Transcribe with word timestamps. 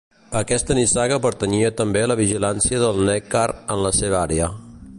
A 0.35 0.39
aquesta 0.45 0.77
nissaga 0.77 1.19
pertanyia 1.25 1.69
també 1.81 2.01
la 2.11 2.17
vigilància 2.21 2.79
del 2.85 2.99
Neckar 3.11 3.47
en 3.77 3.85
la 3.89 3.93
seva 3.99 4.19
àrea. 4.23 4.49